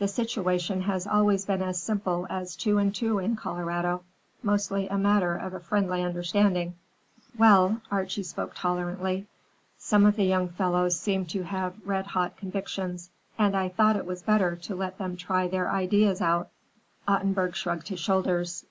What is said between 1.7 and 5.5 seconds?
simple as two and two in Colorado; mostly a matter